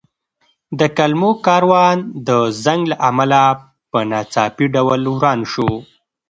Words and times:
د 0.79 0.81
کلمو 0.97 1.31
کاروان 1.45 1.97
د 2.27 2.29
زنګ 2.63 2.81
له 2.91 2.97
امله 3.09 3.41
په 3.91 3.99
ناڅاپي 4.11 4.65
ډول 4.75 5.01
وران 5.13 5.39
شو. 5.51 5.69